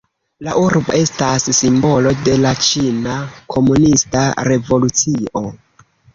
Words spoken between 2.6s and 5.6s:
ĉina komunista revolucio.